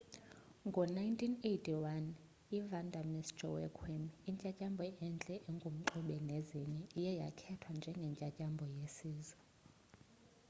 [0.67, 2.05] ngo-1981
[2.59, 9.39] ivanda miss joaquim intyantyambo entle engumxube nezinye iye yakhethwa njengentyantyambo yesizwe